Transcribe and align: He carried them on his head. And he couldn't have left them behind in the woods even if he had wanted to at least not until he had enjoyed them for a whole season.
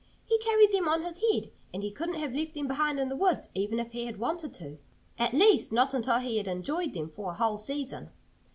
He 0.25 0.39
carried 0.39 0.71
them 0.71 0.87
on 0.87 1.03
his 1.03 1.21
head. 1.31 1.51
And 1.71 1.83
he 1.83 1.91
couldn't 1.91 2.15
have 2.19 2.33
left 2.33 2.55
them 2.55 2.67
behind 2.67 2.99
in 2.99 3.07
the 3.07 3.15
woods 3.15 3.49
even 3.53 3.77
if 3.77 3.91
he 3.91 4.07
had 4.07 4.17
wanted 4.17 4.51
to 4.55 4.79
at 5.19 5.31
least 5.31 5.71
not 5.71 5.93
until 5.93 6.17
he 6.17 6.37
had 6.37 6.47
enjoyed 6.47 6.93
them 6.95 7.11
for 7.15 7.29
a 7.29 7.35
whole 7.35 7.59
season. 7.59 8.09